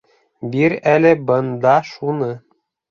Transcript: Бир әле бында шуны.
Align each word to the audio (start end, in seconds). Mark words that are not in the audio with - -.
Бир 0.55 0.75
әле 0.95 1.13
бында 1.29 1.77
шуны. 1.95 2.35